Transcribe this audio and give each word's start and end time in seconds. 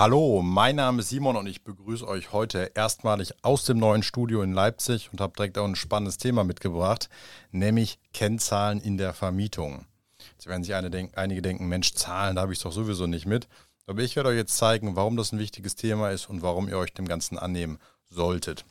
Hallo, 0.00 0.42
mein 0.42 0.76
Name 0.76 1.00
ist 1.00 1.08
Simon 1.08 1.34
und 1.34 1.48
ich 1.48 1.64
begrüße 1.64 2.06
euch 2.06 2.32
heute 2.32 2.70
erstmalig 2.76 3.34
aus 3.42 3.64
dem 3.64 3.78
neuen 3.78 4.04
Studio 4.04 4.42
in 4.42 4.52
Leipzig 4.52 5.10
und 5.10 5.20
habe 5.20 5.32
direkt 5.36 5.58
auch 5.58 5.64
ein 5.64 5.74
spannendes 5.74 6.18
Thema 6.18 6.44
mitgebracht, 6.44 7.08
nämlich 7.50 7.98
Kennzahlen 8.12 8.80
in 8.80 8.96
der 8.96 9.12
Vermietung. 9.12 9.86
Jetzt 10.34 10.46
werden 10.46 10.62
sich 10.62 10.72
einige 10.76 11.42
denken, 11.42 11.66
Mensch, 11.66 11.94
Zahlen, 11.94 12.36
da 12.36 12.42
habe 12.42 12.52
ich 12.52 12.60
es 12.60 12.62
doch 12.62 12.70
sowieso 12.70 13.08
nicht 13.08 13.26
mit. 13.26 13.48
Aber 13.88 14.00
ich 14.00 14.14
werde 14.14 14.28
euch 14.28 14.36
jetzt 14.36 14.56
zeigen, 14.56 14.94
warum 14.94 15.16
das 15.16 15.32
ein 15.32 15.40
wichtiges 15.40 15.74
Thema 15.74 16.10
ist 16.10 16.30
und 16.30 16.42
warum 16.42 16.68
ihr 16.68 16.78
euch 16.78 16.94
dem 16.94 17.08
Ganzen 17.08 17.36
annehmen 17.36 17.80
solltet. 18.08 18.64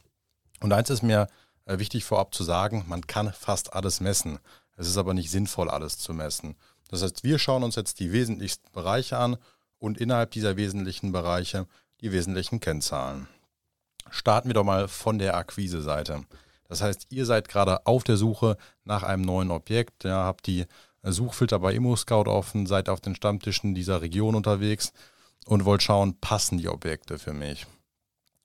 Und 0.62 0.72
eins 0.72 0.90
ist 0.90 1.04
mir 1.04 1.28
äh, 1.66 1.78
wichtig 1.78 2.06
vorab 2.06 2.34
zu 2.34 2.46
sagen, 2.46 2.86
man 2.88 3.06
kann 3.06 3.34
fast 3.34 3.74
alles 3.74 4.00
messen. 4.00 4.40
Es 4.78 4.88
ist 4.88 4.96
aber 4.96 5.14
nicht 5.14 5.30
sinnvoll, 5.30 5.70
alles 5.70 5.98
zu 5.98 6.14
messen. 6.14 6.56
Das 6.88 7.04
heißt, 7.04 7.26
wir 7.26 7.38
schauen 7.38 7.64
uns 7.64 7.76
jetzt 7.76 8.00
die 8.00 8.14
wesentlichsten 8.14 8.72
Bereiche 8.72 9.18
an 9.18 9.36
und 9.80 9.98
innerhalb 9.98 10.32
dieser 10.32 10.58
wesentlichen 10.58 11.12
Bereiche 11.12 11.68
die 12.02 12.12
wesentlichen 12.12 12.60
Kennzahlen. 12.60 13.28
Starten 14.10 14.50
wir 14.50 14.54
doch 14.54 14.64
mal 14.64 14.88
von 14.88 15.20
der 15.20 15.36
Akquise-Seite. 15.36 16.24
Das 16.68 16.82
heißt, 16.82 17.08
ihr 17.10 17.26
seid 17.26 17.48
gerade 17.48 17.86
auf 17.86 18.04
der 18.04 18.18
Suche 18.18 18.58
nach 18.84 19.04
einem 19.04 19.24
neuen 19.24 19.52
Objekt, 19.52 20.04
ja, 20.04 20.24
habt 20.24 20.48
die 20.48 20.66
Suchfilter 21.04 21.60
bei 21.60 21.74
ImmoScout 21.74 22.30
offen, 22.30 22.66
seid 22.66 22.90
auf 22.90 23.00
den 23.00 23.16
Stammtischen 23.16 23.74
dieser 23.74 24.02
Region 24.02 24.36
unterwegs 24.36 24.92
und 25.46 25.66
wollt 25.66 25.84
schauen, 25.84 26.20
passen 26.20 26.58
die 26.58 26.70
Objekte 26.70 27.20
für 27.20 27.34
mich. 27.34 27.66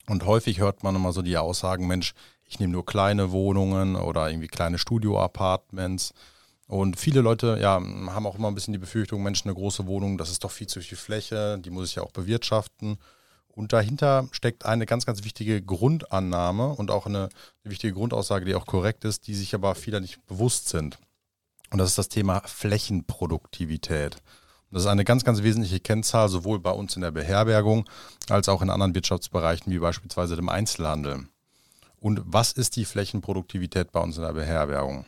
Und 0.07 0.25
häufig 0.25 0.61
hört 0.61 0.83
man 0.83 0.97
immer 0.97 1.13
so 1.13 1.23
die 1.23 1.37
Aussagen, 1.37 1.87
Mensch, 1.87 2.15
ich 2.45 2.61
nehme 2.61 2.73
nur 2.73 2.85
kleine 2.85 3.33
Wohnungen 3.33 3.97
oder 3.97 4.29
irgendwie 4.29 4.49
kleine 4.49 4.79
Studio-Apartments 4.79 6.13
und 6.69 6.99
viele 6.99 7.21
Leute 7.21 7.59
ja, 7.61 7.75
haben 7.75 8.27
auch 8.27 8.37
immer 8.37 8.49
ein 8.49 8.55
bisschen 8.55 8.73
die 8.73 8.79
Befürchtung, 8.79 9.23
Mensch, 9.23 9.45
eine 9.45 9.55
große 9.55 9.87
Wohnung, 9.87 10.17
das 10.19 10.31
ist 10.31 10.45
doch 10.45 10.51
viel 10.51 10.67
zu 10.67 10.81
viel 10.81 10.97
Fläche, 10.97 11.59
die 11.59 11.71
muss 11.71 11.89
ich 11.89 11.97
ja 11.97 12.03
auch 12.03 12.13
bewirtschaften. 12.13 12.99
Und 13.49 13.75
dahinter 13.75 14.29
steckt 14.33 14.65
eine 14.65 14.87
ganz, 14.87 15.05
ganz 15.05 15.25
wichtige 15.25 15.61
Grundannahme 15.61 16.69
und 16.69 16.91
auch 16.91 17.07
eine, 17.07 17.29
wichtige 17.65 17.93
Grundaussage, 17.93 18.47
die 18.47 18.55
auch 18.55 18.65
korrekt 18.65 19.05
ist, 19.05 19.27
die 19.27 19.35
sich 19.35 19.55
aber 19.55 19.75
viele 19.75 20.01
nicht 20.01 20.25
bewusst 20.27 20.69
sind. 20.71 20.99
Und 21.71 21.79
das 21.79 21.91
ist 21.91 21.99
das 21.99 22.09
Thema 22.09 22.41
Flächenproduktivität. 22.47 24.15
Und 24.15 24.77
das 24.77 24.85
ist 24.85 24.89
eine 24.89 25.05
ganz, 25.05 25.25
ganz 25.25 25.43
wesentliche 25.43 25.81
Kennzahl, 25.81 26.31
sowohl 26.31 26.61
bei 26.61 26.71
uns 26.71 26.97
in 26.97 27.03
der 27.03 27.11
Beherbergung 27.11 27.89
als 28.31 28.49
auch 28.49 28.63
in 28.63 28.71
anderen 28.71 28.95
Wirtschaftsbereichen, 28.95 29.71
wie 29.71 29.79
beispielsweise 29.79 30.37
dem 30.37 30.49
Einzelhandel. 30.49 31.27
Und 32.01 32.23
was 32.25 32.53
ist 32.53 32.77
die 32.77 32.87
Flächenproduktivität 32.87 33.93
bei 33.93 34.01
uns 34.01 34.17
in 34.17 34.23
der 34.23 34.33
Beherbergung? 34.33 35.05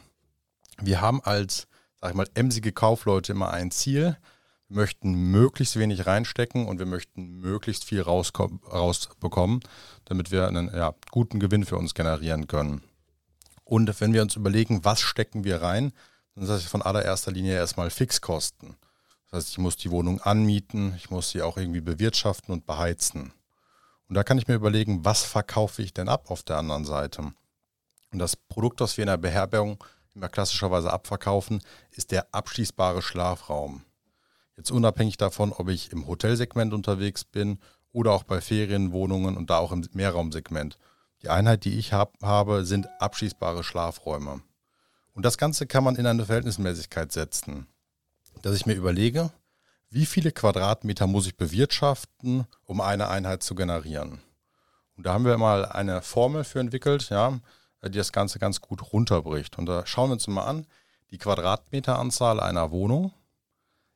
Wir 0.81 1.01
haben 1.01 1.23
als, 1.23 1.67
sag 2.01 2.11
ich 2.11 2.17
mal, 2.17 2.29
emsige 2.35 2.73
Kaufleute 2.73 3.33
immer 3.33 3.51
ein 3.51 3.71
Ziel. 3.71 4.17
Wir 4.69 4.77
möchten 4.77 5.13
möglichst 5.13 5.79
wenig 5.79 6.07
reinstecken 6.07 6.67
und 6.67 6.79
wir 6.79 6.87
möchten 6.87 7.41
möglichst 7.41 7.85
viel 7.85 8.03
rausbekommen, 8.03 9.61
damit 10.05 10.31
wir 10.31 10.49
einen 10.49 10.75
ja, 10.75 10.95
guten 11.11 11.39
Gewinn 11.39 11.65
für 11.65 11.77
uns 11.77 11.95
generieren 11.95 12.47
können. 12.47 12.83
Und 13.65 14.01
wenn 14.01 14.13
wir 14.13 14.23
uns 14.23 14.37
überlegen, 14.37 14.85
was 14.85 15.01
stecken 15.01 15.45
wir 15.45 15.63
rein, 15.63 15.93
dann 16.35 16.45
ist 16.45 16.51
das 16.51 16.65
von 16.65 16.83
allererster 16.83 17.33
Linie 17.33 17.55
erstmal 17.55 17.91
Fixkosten. 17.91 18.77
Das 19.31 19.39
heißt, 19.39 19.51
ich 19.51 19.59
muss 19.59 19.77
die 19.77 19.91
Wohnung 19.91 20.21
anmieten, 20.21 20.95
ich 20.97 21.11
muss 21.11 21.31
sie 21.31 21.43
auch 21.43 21.57
irgendwie 21.57 21.81
bewirtschaften 21.81 22.53
und 22.53 22.67
beheizen. 22.67 23.33
Und 24.09 24.15
da 24.15 24.23
kann 24.23 24.39
ich 24.39 24.49
mir 24.49 24.55
überlegen, 24.55 25.05
was 25.05 25.23
verkaufe 25.23 25.83
ich 25.83 25.95
denn 25.95 26.09
ab 26.09 26.31
auf 26.31 26.43
der 26.43 26.59
anderen 26.59 26.85
Seite? 26.85 27.33
Und 28.13 28.19
das 28.19 28.37
Produkt, 28.37 28.81
das 28.81 28.97
wir 28.97 29.03
in 29.03 29.09
der 29.09 29.17
Beherbergung 29.17 29.83
immer 30.15 30.29
klassischerweise 30.29 30.93
abverkaufen, 30.93 31.63
ist 31.91 32.11
der 32.11 32.33
abschließbare 32.33 33.03
Schlafraum. 33.03 33.85
Jetzt 34.57 34.71
unabhängig 34.71 35.17
davon, 35.17 35.53
ob 35.53 35.69
ich 35.69 35.91
im 35.93 36.07
Hotelsegment 36.07 36.73
unterwegs 36.73 37.25
bin 37.25 37.59
oder 37.93 38.13
auch 38.13 38.23
bei 38.23 38.41
Ferienwohnungen 38.41 39.37
und 39.37 39.51
da 39.51 39.59
auch 39.59 39.73
im 39.73 39.87
Mehrraumsegment. 39.93 40.79
Die 41.23 41.29
Einheit, 41.29 41.65
die 41.65 41.79
ich 41.79 41.93
hab, 41.93 42.21
habe, 42.23 42.65
sind 42.65 42.89
abschließbare 43.01 43.65
Schlafräume. 43.65 44.43
Und 45.13 45.25
das 45.25 45.39
Ganze 45.39 45.67
kann 45.67 45.85
man 45.85 45.97
in 45.97 46.07
eine 46.07 46.27
Verhältnismäßigkeit 46.27 47.13
setzen. 47.13 47.67
Dass 48.43 48.57
ich 48.57 48.67
mir 48.67 48.75
überlege, 48.75 49.31
wie 49.91 50.07
viele 50.07 50.33
Quadratmeter 50.33 51.07
muss 51.07 51.27
ich 51.27 51.37
bewirtschaften, 51.37 52.47
um 52.65 52.81
eine 52.81 53.09
Einheit 53.09 53.43
zu 53.43 53.55
generieren. 53.55 54.21
Und 54.97 55.07
da 55.07 55.15
haben 55.15 55.25
wir 55.25 55.39
mal 55.39 55.67
eine 55.67 56.03
Formel 56.03 56.45
für 56.45 56.61
entwickelt, 56.61 57.11
ja, 57.11 57.39
die 57.93 57.99
das 57.99 58.13
Ganze 58.13 58.39
ganz 58.39 58.61
gut 58.61 58.93
runterbricht. 58.93 59.59
Und 59.59 59.67
da 59.67 59.87
schauen 59.87 60.11
wir 60.11 60.15
uns 60.15 60.27
mal 60.27 60.45
an, 60.45 60.67
die 61.11 61.19
Quadratmeteranzahl 61.19 62.41
einer 62.41 62.71
Wohnung 62.71 63.13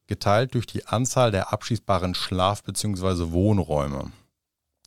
geteilt 0.06 0.54
durch 0.54 0.66
die 0.66 0.86
Anzahl 0.86 1.30
der 1.30 1.52
abschließbaren 1.52 2.14
Schlaf- 2.14 2.62
bzw. 2.62 3.32
Wohnräume. 3.32 4.12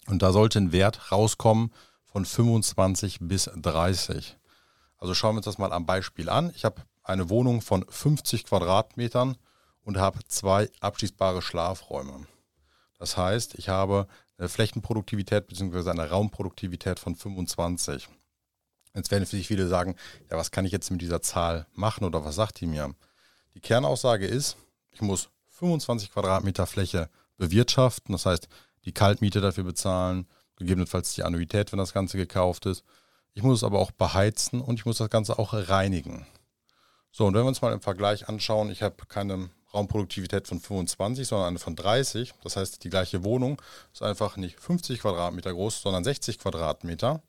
Und 0.07 0.21
da 0.21 0.31
sollte 0.31 0.59
ein 0.59 0.71
Wert 0.71 1.11
rauskommen 1.11 1.71
von 2.05 2.25
25 2.25 3.19
bis 3.21 3.49
30. 3.55 4.37
Also 4.97 5.13
schauen 5.13 5.35
wir 5.35 5.37
uns 5.37 5.45
das 5.45 5.57
mal 5.57 5.71
am 5.71 5.85
Beispiel 5.85 6.29
an. 6.29 6.51
Ich 6.55 6.65
habe 6.65 6.81
eine 7.03 7.29
Wohnung 7.29 7.61
von 7.61 7.85
50 7.87 8.45
Quadratmetern 8.45 9.37
und 9.83 9.97
habe 9.97 10.19
zwei 10.27 10.69
abschließbare 10.79 11.41
Schlafräume. 11.41 12.27
Das 12.99 13.17
heißt, 13.17 13.55
ich 13.55 13.69
habe 13.69 14.07
eine 14.37 14.49
Flächenproduktivität 14.49 15.47
bzw. 15.47 15.89
eine 15.89 16.09
Raumproduktivität 16.09 16.99
von 16.99 17.15
25. 17.15 18.09
Jetzt 18.93 19.11
werden 19.11 19.25
sich 19.25 19.47
viele 19.47 19.67
sagen, 19.67 19.95
ja, 20.29 20.37
was 20.37 20.51
kann 20.51 20.65
ich 20.65 20.71
jetzt 20.71 20.91
mit 20.91 21.01
dieser 21.01 21.21
Zahl 21.21 21.65
machen 21.73 22.03
oder 22.03 22.25
was 22.25 22.35
sagt 22.35 22.59
die 22.59 22.67
mir? 22.67 22.93
Die 23.55 23.61
Kernaussage 23.61 24.27
ist, 24.27 24.57
ich 24.91 25.01
muss 25.01 25.29
25 25.49 26.11
Quadratmeter 26.11 26.65
Fläche 26.65 27.09
bewirtschaften, 27.37 28.13
das 28.13 28.25
heißt 28.25 28.47
die 28.85 28.93
Kaltmiete 28.93 29.41
dafür 29.41 29.63
bezahlen, 29.63 30.27
gegebenenfalls 30.57 31.13
die 31.13 31.23
Annuität, 31.23 31.71
wenn 31.71 31.79
das 31.79 31.93
Ganze 31.93 32.17
gekauft 32.17 32.65
ist. 32.65 32.83
Ich 33.33 33.43
muss 33.43 33.59
es 33.59 33.63
aber 33.63 33.79
auch 33.79 33.91
beheizen 33.91 34.59
und 34.59 34.79
ich 34.79 34.85
muss 34.85 34.97
das 34.97 35.09
Ganze 35.09 35.39
auch 35.39 35.53
reinigen. 35.53 36.25
So, 37.11 37.25
und 37.25 37.33
wenn 37.33 37.43
wir 37.43 37.47
uns 37.47 37.61
mal 37.61 37.73
im 37.73 37.81
Vergleich 37.81 38.27
anschauen, 38.27 38.71
ich 38.71 38.81
habe 38.81 38.95
keine 39.07 39.49
Raumproduktivität 39.73 40.47
von 40.47 40.59
25, 40.59 41.27
sondern 41.27 41.49
eine 41.49 41.59
von 41.59 41.75
30. 41.75 42.33
Das 42.43 42.57
heißt, 42.57 42.83
die 42.83 42.89
gleiche 42.89 43.23
Wohnung 43.23 43.61
ist 43.93 44.01
einfach 44.01 44.37
nicht 44.37 44.59
50 44.59 44.99
Quadratmeter 44.99 45.53
groß, 45.53 45.81
sondern 45.81 46.03
60 46.03 46.39
Quadratmeter 46.39 47.21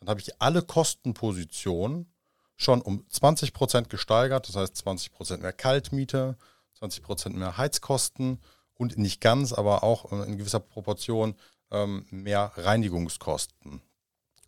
dann 0.00 0.08
habe 0.08 0.20
ich 0.20 0.40
alle 0.40 0.62
Kostenpositionen 0.62 2.12
schon 2.56 2.82
um 2.82 3.04
20 3.08 3.52
Prozent 3.52 3.88
gesteigert. 3.88 4.48
Das 4.48 4.56
heißt 4.56 4.76
20 4.76 5.12
Prozent 5.12 5.42
mehr 5.42 5.52
Kaltmiete, 5.52 6.36
20 6.74 7.02
Prozent 7.02 7.36
mehr 7.36 7.56
Heizkosten 7.56 8.40
und 8.74 8.98
nicht 8.98 9.20
ganz, 9.20 9.52
aber 9.52 9.82
auch 9.82 10.12
in 10.12 10.38
gewisser 10.38 10.60
Proportion 10.60 11.34
ähm, 11.70 12.06
mehr 12.10 12.52
Reinigungskosten. 12.56 13.82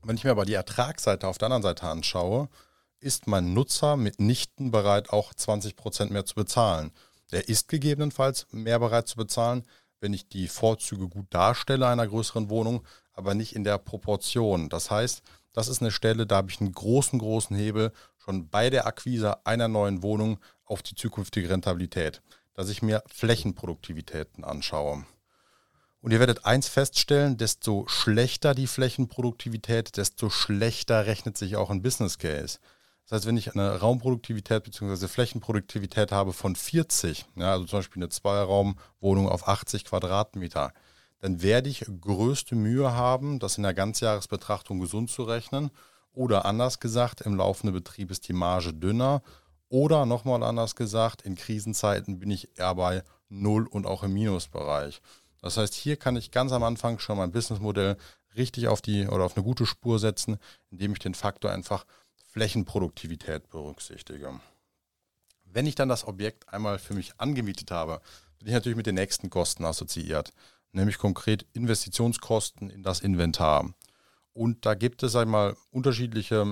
Wenn 0.02 0.17
ich 0.17 0.25
mir 0.25 0.31
aber 0.31 0.44
die 0.44 0.55
Ertragsseite 0.55 1.29
auf 1.29 1.38
der 1.38 1.47
anderen 1.47 1.62
Seite 1.62 1.87
anschaue, 1.87 2.49
ist 3.00 3.26
mein 3.26 3.55
Nutzer 3.55 3.97
mitnichten 3.97 4.70
bereit, 4.70 5.11
auch 5.11 5.35
20 5.35 5.76
Prozent 5.76 6.11
mehr 6.11 6.25
zu 6.25 6.35
bezahlen. 6.35 6.93
Der 7.32 7.49
ist 7.49 7.69
gegebenenfalls 7.69 8.47
mehr 8.50 8.79
bereit 8.79 9.08
zu 9.08 9.17
bezahlen, 9.17 9.64
wenn 10.00 10.12
ich 10.14 10.29
die 10.29 10.49
Vorzüge 10.49 11.08
gut 11.08 11.26
darstelle 11.31 11.87
einer 11.87 12.06
größeren 12.06 12.50
Wohnung, 12.50 12.85
aber 13.12 13.34
nicht 13.34 13.54
in 13.54 13.64
der 13.64 13.78
Proportion. 13.78 14.68
Das 14.68 14.90
heißt, 14.90 15.22
das 15.52 15.68
ist 15.68 15.80
eine 15.80 15.90
Stelle, 15.90 16.26
da 16.26 16.36
habe 16.36 16.50
ich 16.50 16.60
einen 16.60 16.72
großen, 16.72 17.18
großen 17.18 17.56
Hebel 17.56 17.92
schon 18.18 18.48
bei 18.48 18.70
der 18.70 18.86
Akquise 18.86 19.44
einer 19.46 19.68
neuen 19.68 20.02
Wohnung 20.02 20.38
auf 20.64 20.82
die 20.82 20.94
zukünftige 20.94 21.50
Rentabilität, 21.50 22.22
dass 22.54 22.68
ich 22.68 22.82
mir 22.82 23.02
Flächenproduktivitäten 23.08 24.44
anschaue. 24.44 25.04
Und 26.02 26.12
ihr 26.12 26.20
werdet 26.20 26.46
eins 26.46 26.68
feststellen, 26.68 27.36
desto 27.36 27.86
schlechter 27.88 28.54
die 28.54 28.66
Flächenproduktivität, 28.66 29.96
desto 29.96 30.30
schlechter 30.30 31.06
rechnet 31.06 31.36
sich 31.36 31.56
auch 31.56 31.70
ein 31.70 31.82
Business 31.82 32.18
Case. 32.18 32.58
Das 33.04 33.16
heißt, 33.16 33.26
wenn 33.26 33.36
ich 33.36 33.52
eine 33.52 33.80
Raumproduktivität 33.80 34.62
bzw. 34.62 35.08
Flächenproduktivität 35.08 36.12
habe 36.12 36.32
von 36.32 36.54
40, 36.54 37.26
ja, 37.34 37.52
also 37.52 37.66
zum 37.66 37.80
Beispiel 37.80 38.02
eine 38.02 38.08
Zweiraumwohnung 38.08 39.28
auf 39.28 39.48
80 39.48 39.84
Quadratmeter, 39.84 40.72
dann 41.20 41.43
werde 41.43 41.69
ich 41.69 41.84
größte 42.00 42.55
Mühe 42.55 42.93
haben, 42.93 43.38
das 43.38 43.56
in 43.56 43.62
der 43.62 43.75
Ganzjahresbetrachtung 43.75 44.81
gesund 44.81 45.11
zu 45.11 45.22
rechnen. 45.22 45.70
Oder 46.12 46.44
anders 46.44 46.81
gesagt, 46.81 47.20
im 47.20 47.37
laufenden 47.37 47.75
Betrieb 47.75 48.11
ist 48.11 48.26
die 48.28 48.32
Marge 48.32 48.72
dünner. 48.72 49.22
Oder 49.69 50.06
nochmal 50.06 50.43
anders 50.43 50.75
gesagt, 50.75 51.22
in 51.22 51.37
Krisenzeiten 51.37 52.19
bin 52.19 52.31
ich 52.31 52.58
eher 52.58 52.75
bei 52.75 53.05
Null 53.28 53.67
und 53.67 53.87
auch 53.87 54.02
im 54.02 54.14
Minusbereich. 54.14 55.00
Das 55.40 55.56
heißt, 55.56 55.75
hier 55.75 55.96
kann 55.96 56.17
ich 56.17 56.31
ganz 56.31 56.52
am 56.52 56.62
Anfang 56.62 56.99
schon 56.99 57.19
mein 57.19 57.32
Businessmodell 57.32 57.96
richtig 58.37 58.69
auf 58.69 58.81
die 58.81 59.06
oder 59.06 59.25
auf 59.25 59.37
eine 59.37 59.44
gute 59.44 59.66
Spur 59.66 59.99
setzen, 59.99 60.38
indem 60.70 60.93
ich 60.93 60.99
den 60.99 61.14
Faktor 61.14 61.50
einfach 61.50 61.84
Flächenproduktivität 62.32 63.49
berücksichtige. 63.50 64.40
Wenn 65.44 65.66
ich 65.66 65.75
dann 65.75 65.88
das 65.88 66.06
Objekt 66.06 66.49
einmal 66.49 66.78
für 66.78 66.94
mich 66.94 67.12
angemietet 67.19 67.70
habe, 67.70 68.00
bin 68.38 68.49
ich 68.49 68.55
natürlich 68.55 68.76
mit 68.76 68.87
den 68.87 68.94
nächsten 68.94 69.31
Kosten 69.31 69.64
assoziiert, 69.64 70.32
nämlich 70.72 70.99
konkret 70.99 71.46
Investitionskosten 71.52 72.70
in 72.70 72.82
das 72.82 73.00
Inventar. 73.00 73.75
Und 74.32 74.64
da 74.64 74.75
gibt 74.75 75.02
es, 75.02 75.12
sag 75.12 75.25
ich 75.25 75.31
mal, 75.31 75.56
unterschiedliche, 75.70 76.46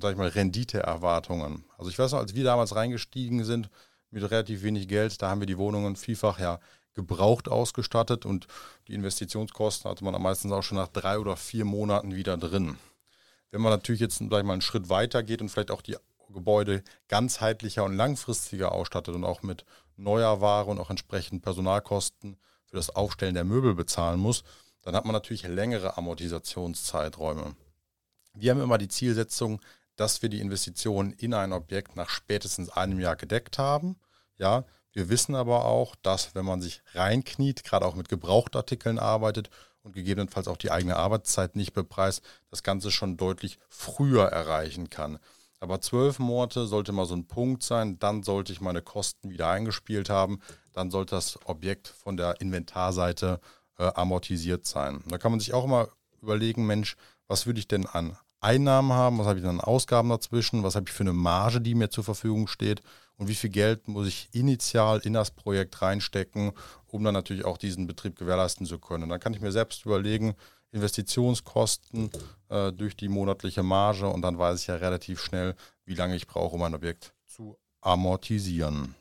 sag 0.00 0.12
ich 0.12 0.18
mal, 0.18 0.28
Renditeerwartungen. 0.28 1.64
Also 1.76 1.90
ich 1.90 1.98
weiß 1.98 2.12
noch, 2.12 2.20
als 2.20 2.34
wir 2.34 2.44
damals 2.44 2.76
reingestiegen 2.76 3.44
sind 3.44 3.70
mit 4.10 4.22
relativ 4.22 4.62
wenig 4.62 4.86
Geld, 4.86 5.20
da 5.20 5.30
haben 5.30 5.40
wir 5.40 5.46
die 5.46 5.58
Wohnungen 5.58 5.96
vielfach 5.96 6.38
ja 6.38 6.60
gebraucht 6.94 7.48
ausgestattet 7.48 8.24
und 8.24 8.46
die 8.86 8.94
Investitionskosten 8.94 9.90
hatte 9.90 10.04
man 10.04 10.14
am 10.14 10.22
meisten 10.22 10.52
auch 10.52 10.62
schon 10.62 10.78
nach 10.78 10.88
drei 10.88 11.18
oder 11.18 11.36
vier 11.36 11.64
Monaten 11.64 12.14
wieder 12.14 12.36
drin. 12.36 12.78
Wenn 13.50 13.60
man 13.60 13.72
natürlich 13.72 14.00
jetzt 14.00 14.20
gleich 14.20 14.44
mal 14.44 14.52
einen 14.52 14.62
Schritt 14.62 14.88
weiter 14.88 15.22
geht 15.22 15.42
und 15.42 15.48
vielleicht 15.48 15.72
auch 15.72 15.82
die 15.82 15.96
Gebäude 16.32 16.82
ganzheitlicher 17.08 17.84
und 17.84 17.96
langfristiger 17.96 18.72
ausstattet 18.72 19.14
und 19.14 19.24
auch 19.24 19.42
mit 19.42 19.64
neuer 19.96 20.40
Ware 20.40 20.70
und 20.70 20.78
auch 20.78 20.90
entsprechend 20.90 21.42
Personalkosten 21.42 22.36
für 22.74 22.78
das 22.78 22.90
Aufstellen 22.90 23.36
der 23.36 23.44
Möbel 23.44 23.76
bezahlen 23.76 24.18
muss, 24.18 24.42
dann 24.82 24.96
hat 24.96 25.04
man 25.04 25.12
natürlich 25.12 25.46
längere 25.46 25.96
Amortisationszeiträume. 25.96 27.54
Wir 28.34 28.50
haben 28.50 28.60
immer 28.60 28.78
die 28.78 28.88
Zielsetzung, 28.88 29.60
dass 29.94 30.22
wir 30.22 30.28
die 30.28 30.40
Investitionen 30.40 31.12
in 31.12 31.34
ein 31.34 31.52
Objekt 31.52 31.94
nach 31.94 32.10
spätestens 32.10 32.70
einem 32.70 32.98
Jahr 32.98 33.14
gedeckt 33.14 33.58
haben. 33.58 33.94
Ja, 34.38 34.64
wir 34.90 35.08
wissen 35.08 35.36
aber 35.36 35.66
auch, 35.66 35.94
dass 35.94 36.34
wenn 36.34 36.44
man 36.44 36.60
sich 36.60 36.82
reinkniet, 36.94 37.62
gerade 37.62 37.86
auch 37.86 37.94
mit 37.94 38.08
Gebrauchtartikeln 38.08 38.98
arbeitet 38.98 39.50
und 39.84 39.92
gegebenenfalls 39.92 40.48
auch 40.48 40.56
die 40.56 40.72
eigene 40.72 40.96
Arbeitszeit 40.96 41.54
nicht 41.54 41.74
bepreist, 41.74 42.22
das 42.50 42.64
Ganze 42.64 42.90
schon 42.90 43.16
deutlich 43.16 43.60
früher 43.68 44.24
erreichen 44.24 44.90
kann. 44.90 45.20
Aber 45.64 45.80
zwölf 45.80 46.18
Monate 46.18 46.66
sollte 46.66 46.92
mal 46.92 47.06
so 47.06 47.14
ein 47.14 47.26
Punkt 47.26 47.62
sein, 47.62 47.98
dann 47.98 48.22
sollte 48.22 48.52
ich 48.52 48.60
meine 48.60 48.82
Kosten 48.82 49.30
wieder 49.30 49.48
eingespielt 49.48 50.10
haben, 50.10 50.40
dann 50.74 50.90
sollte 50.90 51.14
das 51.14 51.38
Objekt 51.46 51.88
von 51.88 52.18
der 52.18 52.38
Inventarseite 52.42 53.40
äh, 53.78 53.90
amortisiert 53.94 54.66
sein. 54.66 55.02
Da 55.06 55.16
kann 55.16 55.32
man 55.32 55.40
sich 55.40 55.54
auch 55.54 55.64
immer 55.64 55.88
überlegen, 56.20 56.66
Mensch, 56.66 56.96
was 57.28 57.46
würde 57.46 57.60
ich 57.60 57.66
denn 57.66 57.86
an 57.86 58.14
Einnahmen 58.42 58.92
haben, 58.92 59.18
was 59.18 59.26
habe 59.26 59.38
ich 59.38 59.44
dann 59.44 59.58
an 59.58 59.64
Ausgaben 59.64 60.10
dazwischen, 60.10 60.64
was 60.64 60.74
habe 60.74 60.84
ich 60.86 60.92
für 60.92 61.02
eine 61.02 61.14
Marge, 61.14 61.62
die 61.62 61.74
mir 61.74 61.88
zur 61.88 62.04
Verfügung 62.04 62.46
steht? 62.46 62.82
Und 63.16 63.28
wie 63.28 63.34
viel 63.34 63.48
Geld 63.48 63.88
muss 63.88 64.06
ich 64.06 64.28
initial 64.32 64.98
in 64.98 65.14
das 65.14 65.30
Projekt 65.30 65.80
reinstecken, 65.80 66.52
um 66.88 67.04
dann 67.04 67.14
natürlich 67.14 67.46
auch 67.46 67.56
diesen 67.56 67.86
Betrieb 67.86 68.16
gewährleisten 68.16 68.66
zu 68.66 68.78
können. 68.78 69.08
dann 69.08 69.20
kann 69.20 69.32
ich 69.32 69.40
mir 69.40 69.52
selbst 69.52 69.86
überlegen, 69.86 70.34
Investitionskosten 70.74 72.10
äh, 72.48 72.72
durch 72.72 72.96
die 72.96 73.08
monatliche 73.08 73.62
Marge 73.62 74.08
und 74.08 74.22
dann 74.22 74.38
weiß 74.38 74.60
ich 74.60 74.66
ja 74.66 74.74
relativ 74.76 75.20
schnell, 75.20 75.54
wie 75.84 75.94
lange 75.94 76.16
ich 76.16 76.26
brauche, 76.26 76.56
um 76.56 76.62
ein 76.62 76.74
Objekt 76.74 77.14
zu 77.26 77.56
amortisieren. 77.80 78.94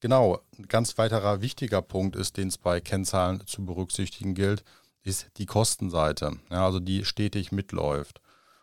Genau, 0.00 0.40
ein 0.58 0.68
ganz 0.68 0.98
weiterer 0.98 1.40
wichtiger 1.40 1.80
Punkt 1.80 2.16
ist, 2.16 2.36
den 2.36 2.48
es 2.48 2.58
bei 2.58 2.80
Kennzahlen 2.80 3.46
zu 3.46 3.64
berücksichtigen 3.64 4.34
gilt, 4.34 4.62
ist 5.02 5.30
die 5.38 5.46
Kostenseite, 5.46 6.38
ja, 6.50 6.66
also 6.66 6.80
die 6.80 7.04
stetig 7.04 7.50
mitläuft. 7.50 8.20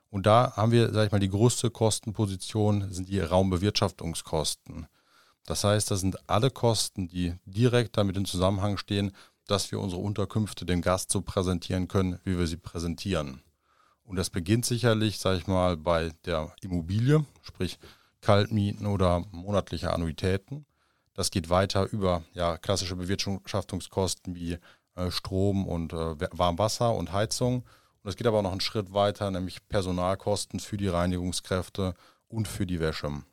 Und 0.09 0.27
da 0.27 0.55
haben 0.55 0.71
wir, 0.71 0.93
sag 0.93 1.07
ich 1.07 1.11
mal, 1.11 1.19
die 1.19 1.29
größte 1.29 1.71
Kostenposition 1.71 2.93
sind 2.93 3.09
die 3.09 3.19
Raumbewirtschaftungskosten. 3.19 4.85
Das 5.45 5.63
heißt, 5.63 5.89
das 5.89 6.01
sind 6.01 6.29
alle 6.29 6.51
Kosten, 6.51 7.07
die 7.07 7.33
direkt 7.45 7.97
damit 7.97 8.15
in 8.15 8.25
Zusammenhang 8.25 8.77
stehen, 8.77 9.11
dass 9.47 9.71
wir 9.71 9.79
unsere 9.79 10.01
Unterkünfte 10.01 10.65
dem 10.65 10.81
Gast 10.81 11.11
so 11.11 11.21
präsentieren 11.21 11.87
können, 11.87 12.19
wie 12.23 12.37
wir 12.37 12.47
sie 12.47 12.57
präsentieren. 12.57 13.41
Und 14.03 14.17
das 14.17 14.29
beginnt 14.29 14.65
sicherlich, 14.65 15.19
sage 15.19 15.37
ich 15.37 15.47
mal, 15.47 15.77
bei 15.77 16.11
der 16.25 16.53
Immobilie, 16.61 17.25
sprich 17.41 17.79
Kaltmieten 18.21 18.85
oder 18.85 19.25
monatliche 19.31 19.93
Annuitäten. 19.93 20.65
Das 21.13 21.31
geht 21.31 21.49
weiter 21.49 21.91
über 21.91 22.23
ja, 22.33 22.57
klassische 22.57 22.95
Bewirtschaftungskosten 22.95 24.35
wie 24.35 24.57
äh, 24.95 25.11
Strom 25.11 25.67
und 25.67 25.93
äh, 25.93 26.15
Warmwasser 26.31 26.93
und 26.93 27.11
Heizung 27.11 27.63
und 28.03 28.09
es 28.09 28.17
geht 28.17 28.27
aber 28.27 28.39
auch 28.39 28.43
noch 28.43 28.51
einen 28.51 28.61
Schritt 28.61 28.93
weiter, 28.93 29.31
nämlich 29.31 29.67
Personalkosten 29.69 30.59
für 30.59 30.75
die 30.75 30.89
Reinigungskräfte 30.89 31.95
und 32.27 32.47
für 32.47 32.65
die 32.65 32.81
Wäsche. 32.81 33.23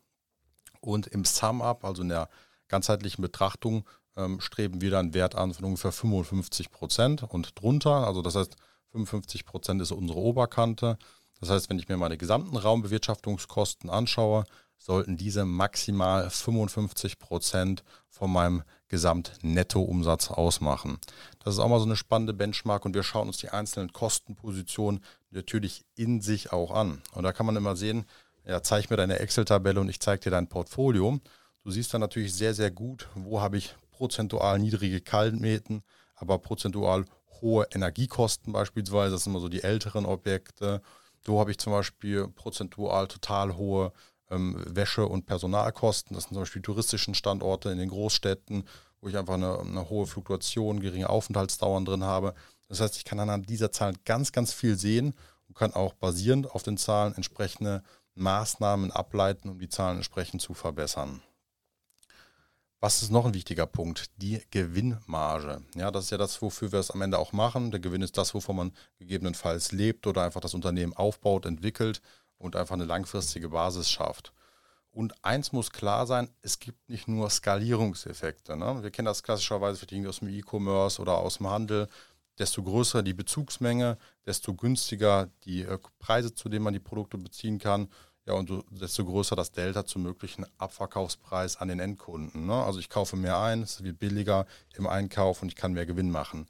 Und 0.79 1.07
im 1.07 1.25
Sum-Up, 1.25 1.83
also 1.83 2.01
in 2.01 2.09
der 2.09 2.29
ganzheitlichen 2.69 3.21
Betrachtung, 3.21 3.85
ähm, 4.17 4.39
streben 4.41 4.81
wir 4.81 4.91
dann 4.91 5.13
Wert 5.13 5.35
an 5.35 5.53
von 5.53 5.65
ungefähr 5.65 5.91
55 5.91 6.71
Prozent 6.71 7.23
und 7.23 7.59
drunter. 7.59 8.07
Also 8.07 8.21
das 8.21 8.35
heißt, 8.35 8.55
55 8.91 9.45
Prozent 9.45 9.81
ist 9.81 9.91
unsere 9.91 10.19
Oberkante. 10.19 10.97
Das 11.39 11.49
heißt, 11.49 11.69
wenn 11.69 11.79
ich 11.79 11.89
mir 11.89 11.97
meine 11.97 12.17
gesamten 12.17 12.57
Raumbewirtschaftungskosten 12.57 13.89
anschaue, 13.89 14.43
sollten 14.77 15.15
diese 15.15 15.45
maximal 15.45 16.29
55 16.29 17.19
Prozent 17.19 17.83
von 18.09 18.31
meinem 18.31 18.63
Gesamtnettoumsatz 18.87 20.31
ausmachen. 20.31 20.97
Das 21.39 21.53
ist 21.53 21.59
auch 21.59 21.69
mal 21.69 21.79
so 21.79 21.85
eine 21.85 21.95
spannende 21.95 22.33
Benchmark 22.33 22.85
und 22.85 22.93
wir 22.93 23.03
schauen 23.03 23.27
uns 23.27 23.37
die 23.37 23.49
einzelnen 23.49 23.93
Kostenpositionen 23.93 25.03
natürlich 25.29 25.85
in 25.95 26.21
sich 26.21 26.51
auch 26.51 26.71
an. 26.71 27.01
Und 27.13 27.23
da 27.23 27.31
kann 27.31 27.45
man 27.45 27.55
immer 27.55 27.75
sehen, 27.75 28.05
ja, 28.45 28.61
zeig 28.63 28.89
mir 28.89 28.97
deine 28.97 29.19
Excel-Tabelle 29.19 29.79
und 29.79 29.89
ich 29.89 29.99
zeige 29.99 30.21
dir 30.21 30.31
dein 30.31 30.47
Portfolio. 30.47 31.19
Du 31.63 31.71
siehst 31.71 31.93
dann 31.93 32.01
natürlich 32.01 32.33
sehr, 32.33 32.55
sehr 32.55 32.71
gut, 32.71 33.07
wo 33.13 33.39
habe 33.39 33.57
ich 33.57 33.75
prozentual 34.01 34.57
niedrige 34.57 34.99
Kaltmieten, 34.99 35.83
aber 36.15 36.39
prozentual 36.39 37.05
hohe 37.39 37.67
Energiekosten 37.71 38.51
beispielsweise. 38.51 39.11
Das 39.11 39.25
sind 39.25 39.33
immer 39.33 39.39
so 39.39 39.47
die 39.47 39.61
älteren 39.61 40.07
Objekte. 40.07 40.81
Wo 41.23 41.39
habe 41.39 41.51
ich 41.51 41.59
zum 41.59 41.71
Beispiel 41.71 42.27
prozentual 42.29 43.07
total 43.07 43.57
hohe 43.57 43.93
ähm, 44.31 44.57
Wäsche- 44.67 45.05
und 45.05 45.27
Personalkosten. 45.27 46.15
Das 46.15 46.23
sind 46.23 46.33
zum 46.33 46.41
Beispiel 46.41 46.63
touristischen 46.63 47.13
Standorte 47.13 47.69
in 47.69 47.77
den 47.77 47.89
Großstädten, 47.89 48.63
wo 49.01 49.07
ich 49.07 49.17
einfach 49.19 49.35
eine, 49.35 49.59
eine 49.59 49.87
hohe 49.91 50.07
Fluktuation, 50.07 50.79
geringe 50.79 51.07
Aufenthaltsdauern 51.07 51.85
drin 51.85 52.03
habe. 52.03 52.33
Das 52.69 52.79
heißt, 52.79 52.97
ich 52.97 53.05
kann 53.05 53.19
anhand 53.19 53.49
dieser 53.49 53.71
Zahlen 53.71 53.99
ganz, 54.03 54.31
ganz 54.31 54.51
viel 54.51 54.79
sehen 54.79 55.13
und 55.47 55.55
kann 55.55 55.73
auch 55.73 55.93
basierend 55.93 56.49
auf 56.49 56.63
den 56.63 56.77
Zahlen 56.77 57.13
entsprechende 57.13 57.83
Maßnahmen 58.15 58.89
ableiten, 58.89 59.47
um 59.47 59.59
die 59.59 59.69
Zahlen 59.69 59.97
entsprechend 59.97 60.41
zu 60.41 60.55
verbessern. 60.55 61.21
Was 62.83 63.03
ist 63.03 63.11
noch 63.11 63.27
ein 63.27 63.35
wichtiger 63.35 63.67
Punkt? 63.67 64.09
Die 64.17 64.41
Gewinnmarge. 64.49 65.61
Ja, 65.75 65.91
das 65.91 66.05
ist 66.05 66.09
ja 66.09 66.17
das, 66.17 66.41
wofür 66.41 66.71
wir 66.71 66.79
es 66.79 66.89
am 66.89 67.03
Ende 67.03 67.19
auch 67.19 67.31
machen. 67.31 67.69
Der 67.69 67.79
Gewinn 67.79 68.01
ist 68.01 68.17
das, 68.17 68.33
wovon 68.33 68.55
man 68.55 68.71
gegebenenfalls 68.97 69.71
lebt 69.71 70.07
oder 70.07 70.23
einfach 70.23 70.41
das 70.41 70.55
Unternehmen 70.55 70.93
aufbaut, 70.93 71.45
entwickelt 71.45 72.01
und 72.39 72.55
einfach 72.55 72.73
eine 72.73 72.85
langfristige 72.85 73.49
Basis 73.49 73.91
schafft. 73.91 74.33
Und 74.89 75.13
eins 75.23 75.51
muss 75.51 75.69
klar 75.69 76.07
sein, 76.07 76.31
es 76.41 76.57
gibt 76.57 76.89
nicht 76.89 77.07
nur 77.07 77.29
Skalierungseffekte. 77.29 78.57
Ne? 78.57 78.81
Wir 78.81 78.89
kennen 78.89 79.05
das 79.05 79.21
klassischerweise 79.21 79.77
vielleicht 79.77 80.07
aus 80.07 80.19
dem 80.19 80.29
E-Commerce 80.29 80.99
oder 80.99 81.19
aus 81.19 81.37
dem 81.37 81.51
Handel. 81.51 81.87
Desto 82.39 82.63
größer 82.63 83.03
die 83.03 83.13
Bezugsmenge, 83.13 83.99
desto 84.25 84.55
günstiger 84.55 85.29
die 85.43 85.61
äh, 85.61 85.77
Preise, 85.99 86.33
zu 86.33 86.49
denen 86.49 86.63
man 86.63 86.73
die 86.73 86.79
Produkte 86.79 87.19
beziehen 87.19 87.59
kann. 87.59 87.89
Ja, 88.25 88.33
und 88.33 88.51
desto 88.69 89.03
größer 89.03 89.35
das 89.35 89.51
Delta 89.51 89.85
zum 89.85 90.03
möglichen 90.03 90.45
Abverkaufspreis 90.57 91.57
an 91.57 91.69
den 91.69 91.79
Endkunden. 91.79 92.45
Ne? 92.45 92.53
Also 92.53 92.79
ich 92.79 92.89
kaufe 92.89 93.15
mehr 93.15 93.39
ein, 93.39 93.63
es 93.63 93.83
wird 93.83 93.99
billiger 93.99 94.45
im 94.75 94.87
Einkauf 94.87 95.41
und 95.41 95.47
ich 95.47 95.55
kann 95.55 95.73
mehr 95.73 95.85
Gewinn 95.85 96.11
machen. 96.11 96.47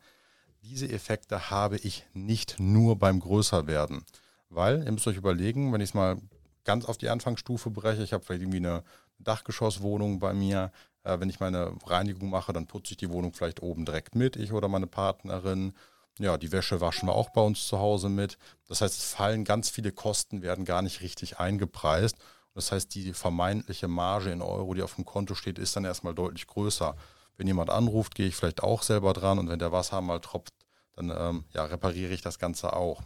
Diese 0.64 0.90
Effekte 0.90 1.50
habe 1.50 1.78
ich 1.78 2.06
nicht 2.14 2.60
nur 2.60 2.98
beim 2.98 3.20
Größerwerden. 3.20 4.04
Weil, 4.50 4.84
ihr 4.84 4.92
müsst 4.92 5.08
euch 5.08 5.18
überlegen, 5.18 5.72
wenn 5.72 5.82
ich 5.82 5.92
es 5.92 5.94
mal 5.94 6.18
ganz 6.66 6.86
auf 6.86 6.98
die 6.98 7.10
Anfangsstufe 7.10 7.70
breche, 7.72 8.04
ich 8.04 8.14
habe 8.14 8.24
vielleicht 8.24 8.42
irgendwie 8.42 8.58
eine 8.58 8.84
Dachgeschosswohnung 9.20 10.20
bei 10.20 10.34
mir, 10.34 10.72
Äh, 11.04 11.20
wenn 11.20 11.30
ich 11.30 11.40
meine 11.40 11.74
Reinigung 11.88 12.30
mache, 12.30 12.54
dann 12.54 12.68
putze 12.68 12.92
ich 12.92 12.98
die 12.98 13.10
Wohnung 13.10 13.34
vielleicht 13.34 13.64
oben 13.64 13.86
direkt 13.86 14.14
mit, 14.14 14.36
ich 14.36 14.52
oder 14.54 14.68
meine 14.68 14.86
Partnerin. 14.86 15.74
Ja, 16.20 16.38
die 16.38 16.52
Wäsche 16.52 16.82
waschen 16.82 17.08
wir 17.08 17.16
auch 17.16 17.30
bei 17.30 17.42
uns 17.42 17.68
zu 17.68 17.80
Hause 17.80 18.10
mit. 18.10 18.38
Das 18.68 18.82
heißt, 18.82 18.98
es 18.98 19.14
fallen 19.14 19.44
ganz 19.44 19.70
viele 19.70 19.92
Kosten, 19.92 20.42
werden 20.42 20.66
gar 20.66 20.82
nicht 20.82 21.02
richtig 21.02 21.40
eingepreist. 21.40 22.16
Das 22.54 22.72
heißt, 22.72 22.94
die 22.94 23.14
vermeintliche 23.14 23.88
Marge 23.88 24.32
in 24.32 24.42
Euro, 24.42 24.74
die 24.74 24.82
auf 24.82 24.96
dem 24.96 25.06
Konto 25.06 25.36
steht, 25.36 25.58
ist 25.58 25.76
dann 25.76 25.86
erstmal 25.86 26.14
deutlich 26.14 26.48
größer. 26.48 26.96
Wenn 27.38 27.48
jemand 27.48 27.70
anruft, 27.70 28.14
gehe 28.14 28.28
ich 28.28 28.36
vielleicht 28.36 28.62
auch 28.62 28.84
selber 28.84 29.14
dran 29.14 29.40
und 29.40 29.50
wenn 29.50 29.60
der 29.60 29.72
Wasser 29.72 30.02
mal 30.02 30.20
tropft, 30.20 30.54
dann 30.96 31.10
ähm, 31.10 31.46
ja, 31.54 31.64
repariere 31.64 32.14
ich 32.14 32.22
das 32.22 32.40
Ganze 32.40 32.74
auch. 32.74 33.02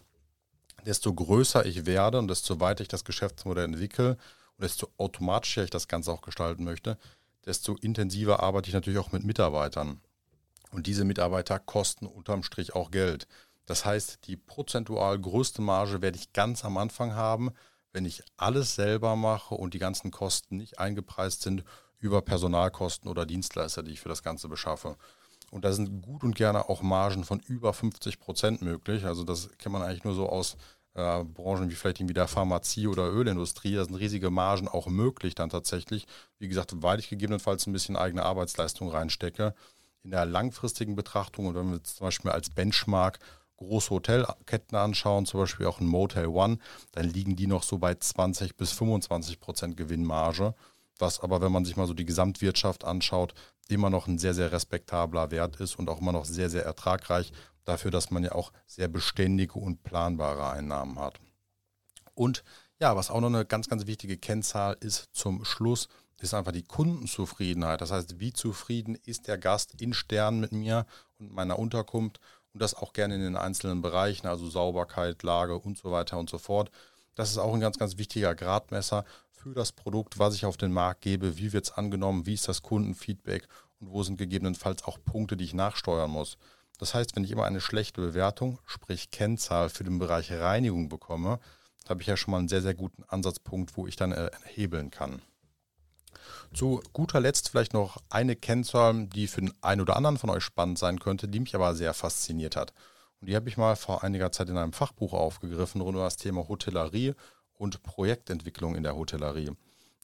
Desto 0.85 1.13
größer 1.13 1.65
ich 1.65 1.85
werde 1.85 2.19
und 2.19 2.27
desto 2.27 2.59
weiter 2.59 2.81
ich 2.81 2.87
das 2.87 3.05
Geschäftsmodell 3.05 3.65
entwickle 3.65 4.17
und 4.57 4.63
desto 4.63 4.89
automatischer 4.97 5.63
ich 5.63 5.69
das 5.69 5.87
Ganze 5.87 6.11
auch 6.11 6.21
gestalten 6.21 6.63
möchte, 6.63 6.97
desto 7.45 7.75
intensiver 7.75 8.41
arbeite 8.41 8.67
ich 8.67 8.73
natürlich 8.73 8.99
auch 8.99 9.11
mit 9.11 9.23
Mitarbeitern. 9.23 10.01
Und 10.71 10.87
diese 10.87 11.05
Mitarbeiter 11.05 11.59
kosten 11.59 12.05
unterm 12.05 12.43
Strich 12.43 12.75
auch 12.75 12.91
Geld. 12.91 13.27
Das 13.65 13.85
heißt, 13.85 14.27
die 14.27 14.35
prozentual 14.37 15.19
größte 15.19 15.61
Marge 15.61 16.01
werde 16.01 16.17
ich 16.17 16.33
ganz 16.33 16.65
am 16.65 16.77
Anfang 16.77 17.15
haben, 17.15 17.51
wenn 17.93 18.05
ich 18.05 18.23
alles 18.37 18.75
selber 18.75 19.15
mache 19.15 19.55
und 19.55 19.73
die 19.73 19.79
ganzen 19.79 20.11
Kosten 20.11 20.57
nicht 20.57 20.79
eingepreist 20.79 21.41
sind 21.41 21.63
über 21.99 22.21
Personalkosten 22.21 23.09
oder 23.09 23.25
Dienstleister, 23.25 23.83
die 23.83 23.91
ich 23.91 24.01
für 24.01 24.09
das 24.09 24.21
Ganze 24.21 24.49
beschaffe. 24.49 24.97
Und 25.51 25.63
da 25.63 25.71
sind 25.71 26.01
gut 26.01 26.23
und 26.23 26.35
gerne 26.35 26.69
auch 26.69 26.81
Margen 26.81 27.23
von 27.23 27.39
über 27.39 27.73
50 27.73 28.19
Prozent 28.19 28.61
möglich. 28.61 29.05
Also 29.05 29.23
das 29.23 29.49
kennt 29.57 29.73
man 29.73 29.81
eigentlich 29.81 30.03
nur 30.03 30.13
so 30.13 30.27
aus 30.27 30.57
äh, 30.95 31.23
Branchen 31.23 31.69
wie 31.69 31.75
vielleicht 31.75 31.99
irgendwie 31.99 32.13
der 32.13 32.27
Pharmazie 32.27 32.87
oder 32.87 33.11
Ölindustrie. 33.11 33.75
Da 33.75 33.85
sind 33.85 33.95
riesige 33.95 34.29
Margen 34.29 34.67
auch 34.67 34.87
möglich 34.87 35.35
dann 35.35 35.49
tatsächlich. 35.49 36.07
Wie 36.39 36.47
gesagt, 36.47 36.73
weil 36.81 36.99
ich 36.99 37.09
gegebenenfalls 37.09 37.67
ein 37.67 37.73
bisschen 37.73 37.95
eigene 37.95 38.23
Arbeitsleistung 38.23 38.89
reinstecke. 38.89 39.53
In 40.05 40.11
der 40.11 40.25
langfristigen 40.27 40.95
Betrachtung 40.95 41.47
und 41.47 41.55
wenn 41.55 41.71
wir 41.71 41.83
zum 41.83 42.05
Beispiel 42.05 42.29
als 42.29 42.51
Benchmark 42.51 43.17
große 43.57 43.89
Hotelketten 43.89 44.77
anschauen, 44.77 45.25
zum 45.25 45.39
Beispiel 45.39 45.65
auch 45.65 45.79
ein 45.79 45.87
Motel 45.87 46.27
One, 46.27 46.59
dann 46.91 47.09
liegen 47.09 47.35
die 47.35 47.47
noch 47.47 47.63
so 47.63 47.79
bei 47.79 47.95
20 47.95 48.55
bis 48.55 48.71
25 48.73 49.39
Prozent 49.39 49.77
Gewinnmarge, 49.77 50.53
was 50.99 51.21
aber, 51.21 51.41
wenn 51.41 51.51
man 51.51 51.65
sich 51.65 51.75
mal 51.75 51.87
so 51.87 51.95
die 51.95 52.05
Gesamtwirtschaft 52.05 52.83
anschaut, 52.83 53.33
immer 53.67 53.89
noch 53.89 54.05
ein 54.05 54.19
sehr, 54.19 54.35
sehr 54.35 54.51
respektabler 54.51 55.31
Wert 55.31 55.59
ist 55.59 55.79
und 55.79 55.89
auch 55.89 56.01
immer 56.01 56.11
noch 56.11 56.25
sehr, 56.25 56.51
sehr 56.51 56.63
ertragreich 56.63 57.31
dafür, 57.63 57.89
dass 57.89 58.11
man 58.11 58.23
ja 58.23 58.33
auch 58.33 58.51
sehr 58.67 58.87
beständige 58.87 59.55
und 59.55 59.81
planbare 59.81 60.51
Einnahmen 60.51 60.99
hat. 60.99 61.19
Und 62.13 62.43
ja, 62.79 62.95
was 62.95 63.09
auch 63.09 63.21
noch 63.21 63.29
eine 63.29 63.43
ganz, 63.43 63.67
ganz 63.69 63.87
wichtige 63.87 64.17
Kennzahl 64.17 64.77
ist 64.79 65.09
zum 65.13 65.43
Schluss, 65.45 65.87
ist 66.21 66.33
einfach 66.33 66.51
die 66.51 66.63
Kundenzufriedenheit. 66.63 67.81
Das 67.81 67.91
heißt, 67.91 68.19
wie 68.19 68.33
zufrieden 68.33 68.97
ist 69.05 69.27
der 69.27 69.37
Gast 69.37 69.81
in 69.81 69.93
Sternen 69.93 70.39
mit 70.39 70.51
mir 70.51 70.85
und 71.19 71.31
meiner 71.31 71.59
Unterkunft 71.59 72.19
und 72.53 72.61
das 72.61 72.73
auch 72.73 72.93
gerne 72.93 73.15
in 73.15 73.21
den 73.21 73.35
einzelnen 73.35 73.81
Bereichen, 73.81 74.27
also 74.27 74.49
Sauberkeit, 74.49 75.23
Lage 75.23 75.57
und 75.57 75.77
so 75.77 75.91
weiter 75.91 76.17
und 76.17 76.29
so 76.29 76.37
fort. 76.37 76.71
Das 77.15 77.31
ist 77.31 77.37
auch 77.37 77.53
ein 77.53 77.59
ganz, 77.59 77.77
ganz 77.77 77.97
wichtiger 77.97 78.33
Gradmesser 78.35 79.05
für 79.31 79.53
das 79.53 79.71
Produkt, 79.71 80.19
was 80.19 80.35
ich 80.35 80.45
auf 80.45 80.57
den 80.57 80.71
Markt 80.71 81.01
gebe, 81.01 81.37
wie 81.37 81.53
wird 81.53 81.65
es 81.65 81.71
angenommen, 81.71 82.25
wie 82.25 82.33
ist 82.33 82.47
das 82.47 82.61
Kundenfeedback 82.61 83.47
und 83.79 83.91
wo 83.91 84.03
sind 84.03 84.17
gegebenenfalls 84.17 84.83
auch 84.83 84.97
Punkte, 85.03 85.37
die 85.37 85.45
ich 85.45 85.53
nachsteuern 85.53 86.11
muss. 86.11 86.37
Das 86.79 86.93
heißt, 86.93 87.15
wenn 87.15 87.23
ich 87.23 87.31
immer 87.31 87.45
eine 87.45 87.61
schlechte 87.61 88.01
Bewertung, 88.01 88.59
sprich 88.65 89.11
Kennzahl 89.11 89.69
für 89.69 89.83
den 89.83 89.99
Bereich 89.99 90.31
Reinigung 90.31 90.89
bekomme, 90.89 91.39
habe 91.87 92.01
ich 92.01 92.07
ja 92.07 92.17
schon 92.17 92.31
mal 92.31 92.39
einen 92.39 92.47
sehr, 92.47 92.61
sehr 92.61 92.73
guten 92.73 93.03
Ansatzpunkt, 93.03 93.77
wo 93.77 93.87
ich 93.87 93.95
dann 93.95 94.11
äh, 94.11 94.31
hebeln 94.45 94.91
kann. 94.91 95.21
Zu 96.53 96.81
guter 96.93 97.19
Letzt 97.19 97.49
vielleicht 97.49 97.73
noch 97.73 97.97
eine 98.09 98.35
Kennzahl, 98.35 99.07
die 99.07 99.27
für 99.27 99.41
den 99.41 99.53
einen 99.61 99.81
oder 99.81 99.95
anderen 99.95 100.17
von 100.17 100.29
euch 100.29 100.43
spannend 100.43 100.79
sein 100.79 100.99
könnte, 100.99 101.27
die 101.27 101.39
mich 101.39 101.55
aber 101.55 101.75
sehr 101.75 101.93
fasziniert 101.93 102.55
hat. 102.55 102.73
Und 103.19 103.29
die 103.29 103.35
habe 103.35 103.49
ich 103.49 103.57
mal 103.57 103.75
vor 103.75 104.03
einiger 104.03 104.31
Zeit 104.31 104.49
in 104.49 104.57
einem 104.57 104.73
Fachbuch 104.73 105.13
aufgegriffen 105.13 105.81
rund 105.81 105.97
um 105.97 106.03
das 106.03 106.17
Thema 106.17 106.47
Hotellerie 106.47 107.13
und 107.53 107.83
Projektentwicklung 107.83 108.75
in 108.75 108.83
der 108.83 108.95
Hotellerie. 108.95 109.51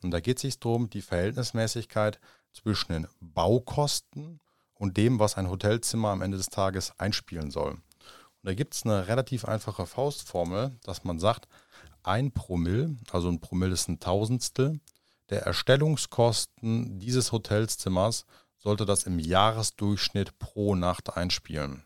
Und 0.04 0.12
da 0.12 0.20
geht 0.20 0.38
es 0.38 0.42
sich 0.42 0.60
darum, 0.60 0.90
die 0.90 1.02
Verhältnismäßigkeit 1.02 2.20
zwischen 2.54 2.94
den 2.94 3.08
Baukosten 3.20 4.40
und 4.74 4.98
dem, 4.98 5.20
was 5.20 5.38
ein 5.38 5.50
Hotelzimmer 5.50 6.10
am 6.10 6.22
Ende 6.22 6.38
des 6.38 6.48
Tages 6.48 6.94
einspielen 6.98 7.52
soll. 7.52 7.72
Und 7.72 7.82
da 8.44 8.54
gibt 8.54 8.74
es 8.74 8.84
eine 8.84 9.08
relativ 9.08 9.46
einfache 9.46 9.86
Faustformel, 9.86 10.76
dass 10.84 11.04
man 11.04 11.20
sagt, 11.20 11.48
ein 12.04 12.32
Promille, 12.32 12.98
also 13.12 13.30
ein 13.30 13.40
Promille 13.40 13.74
ist 13.74 13.88
ein 13.88 14.00
Tausendstel, 14.00 14.80
der 15.32 15.44
Erstellungskosten 15.44 17.00
dieses 17.00 17.32
Hotelzimmers 17.32 18.26
sollte 18.58 18.86
das 18.86 19.04
im 19.04 19.18
Jahresdurchschnitt 19.18 20.38
pro 20.38 20.76
Nacht 20.76 21.18
einspielen. 21.18 21.84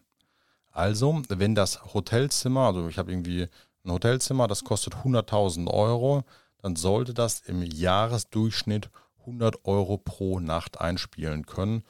Also, 0.72 1.22
wenn 1.30 1.56
das 1.56 1.94
Hotelzimmer, 1.94 2.62
also 2.62 2.90
ich 2.90 2.98
habe 2.98 3.12
irgendwie 3.12 3.48
ein 3.86 3.92
Hotelzimmer, 3.92 4.48
das 4.48 4.66
kostet 4.66 4.96
100.000 4.96 5.72
Euro, 5.72 6.24
dann 6.58 6.76
sollte 6.76 7.14
das 7.14 7.40
im 7.42 7.62
Jahresdurchschnitt 7.62 8.90
100 9.20 9.64
Euro 9.64 9.98
pro 9.98 10.40
Nacht 10.40 10.82
einspielen 10.82 11.46
können. 11.46 11.84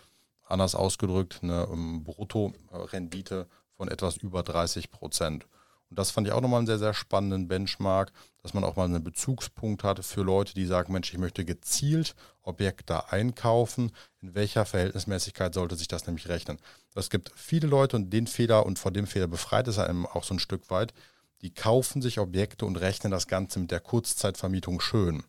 Anders 0.43 0.75
ausgedrückt, 0.75 1.39
eine 1.41 1.65
um, 1.65 2.03
Bruttorendite 2.03 3.47
von 3.75 3.87
etwas 3.87 4.17
über 4.17 4.43
30 4.43 4.91
Prozent. 4.91 5.47
Und 5.95 5.99
das 5.99 6.11
fand 6.11 6.27
ich 6.27 6.33
auch 6.33 6.41
nochmal 6.41 6.57
einen 6.57 6.67
sehr, 6.67 6.77
sehr 6.77 6.93
spannenden 6.93 7.47
Benchmark, 7.47 8.11
dass 8.43 8.53
man 8.53 8.65
auch 8.65 8.75
mal 8.75 8.83
einen 8.83 9.01
Bezugspunkt 9.01 9.85
hat 9.85 10.03
für 10.03 10.23
Leute, 10.23 10.53
die 10.53 10.65
sagen, 10.65 10.91
Mensch, 10.91 11.13
ich 11.13 11.17
möchte 11.17 11.45
gezielt 11.45 12.15
Objekte 12.41 13.13
einkaufen. 13.13 13.93
In 14.19 14.35
welcher 14.35 14.65
Verhältnismäßigkeit 14.65 15.53
sollte 15.53 15.77
sich 15.77 15.87
das 15.87 16.05
nämlich 16.05 16.27
rechnen? 16.27 16.57
Es 16.95 17.09
gibt 17.09 17.31
viele 17.37 17.67
Leute 17.67 17.95
und 17.95 18.09
den 18.09 18.27
Fehler 18.27 18.65
und 18.65 18.77
vor 18.77 18.91
dem 18.91 19.07
Fehler 19.07 19.27
befreit 19.27 19.69
es 19.69 19.79
einem 19.79 20.05
auch 20.05 20.25
so 20.25 20.33
ein 20.33 20.39
Stück 20.39 20.69
weit, 20.69 20.93
die 21.41 21.53
kaufen 21.53 22.01
sich 22.01 22.19
Objekte 22.19 22.65
und 22.65 22.75
rechnen 22.75 23.11
das 23.11 23.27
Ganze 23.27 23.59
mit 23.59 23.71
der 23.71 23.79
Kurzzeitvermietung 23.79 24.81
schön. 24.81 25.23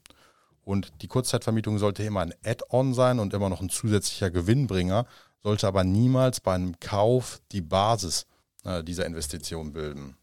Und 0.63 1.01
die 1.01 1.07
Kurzzeitvermietung 1.07 1.79
sollte 1.79 2.03
immer 2.03 2.23
ein 2.23 2.35
Add-on 2.45 2.93
sein 2.93 3.21
und 3.21 3.35
immer 3.35 3.51
noch 3.51 3.61
ein 3.61 3.69
zusätzlicher 3.69 4.33
Gewinnbringer, 4.33 5.07
sollte 5.45 5.69
aber 5.69 5.85
niemals 5.85 6.41
bei 6.41 6.55
einem 6.57 6.81
Kauf 6.81 7.41
die 7.53 7.61
Basis 7.61 8.27
äh, 8.65 8.83
dieser 8.83 9.07
Investition 9.07 9.73
bilden. 9.73 10.17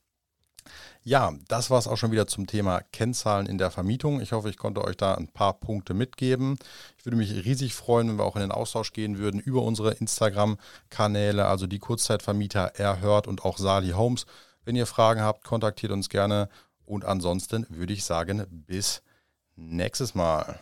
Ja, 1.05 1.33
das 1.49 1.69
war 1.69 1.79
es 1.79 1.87
auch 1.87 1.97
schon 1.97 2.11
wieder 2.11 2.27
zum 2.27 2.47
Thema 2.47 2.79
Kennzahlen 2.93 3.45
in 3.45 3.57
der 3.57 3.71
Vermietung. 3.71 4.21
Ich 4.21 4.31
hoffe, 4.31 4.49
ich 4.49 4.55
konnte 4.57 4.81
euch 4.83 4.95
da 4.95 5.15
ein 5.15 5.27
paar 5.27 5.53
Punkte 5.53 5.93
mitgeben. 5.93 6.57
Ich 6.97 7.05
würde 7.05 7.17
mich 7.17 7.43
riesig 7.43 7.73
freuen, 7.73 8.07
wenn 8.07 8.17
wir 8.17 8.23
auch 8.23 8.37
in 8.37 8.41
den 8.41 8.53
Austausch 8.53 8.93
gehen 8.93 9.17
würden 9.17 9.41
über 9.41 9.63
unsere 9.63 9.91
Instagram-Kanäle, 9.95 11.45
also 11.45 11.67
die 11.67 11.79
Kurzzeitvermieter 11.79 12.75
Erhört 12.75 13.27
und 13.27 13.43
auch 13.43 13.57
Sali 13.57 13.91
Homes. 13.91 14.25
Wenn 14.63 14.77
ihr 14.77 14.85
Fragen 14.85 15.19
habt, 15.19 15.43
kontaktiert 15.43 15.91
uns 15.91 16.07
gerne. 16.07 16.47
Und 16.85 17.03
ansonsten 17.03 17.65
würde 17.69 17.91
ich 17.91 18.05
sagen, 18.05 18.45
bis 18.49 19.01
nächstes 19.57 20.15
Mal. 20.15 20.59